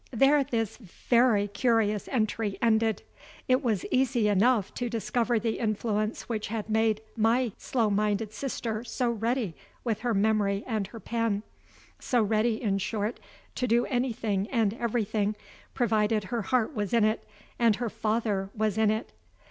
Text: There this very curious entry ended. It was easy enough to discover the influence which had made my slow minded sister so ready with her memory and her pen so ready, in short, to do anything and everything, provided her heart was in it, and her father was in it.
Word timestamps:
There 0.25 0.43
this 0.43 0.77
very 0.77 1.47
curious 1.47 2.07
entry 2.07 2.57
ended. 2.59 3.03
It 3.47 3.63
was 3.63 3.85
easy 3.91 4.27
enough 4.29 4.73
to 4.73 4.89
discover 4.89 5.37
the 5.37 5.59
influence 5.59 6.27
which 6.27 6.47
had 6.47 6.71
made 6.71 7.01
my 7.15 7.51
slow 7.59 7.91
minded 7.91 8.33
sister 8.33 8.83
so 8.83 9.11
ready 9.11 9.55
with 9.83 9.99
her 9.99 10.15
memory 10.15 10.63
and 10.65 10.87
her 10.87 10.99
pen 10.99 11.43
so 11.99 12.23
ready, 12.23 12.59
in 12.59 12.79
short, 12.79 13.19
to 13.53 13.67
do 13.67 13.85
anything 13.85 14.49
and 14.49 14.73
everything, 14.73 15.35
provided 15.75 16.23
her 16.23 16.41
heart 16.41 16.73
was 16.73 16.95
in 16.95 17.03
it, 17.05 17.23
and 17.59 17.75
her 17.75 17.91
father 17.91 18.49
was 18.55 18.79
in 18.79 18.89
it. 18.89 19.11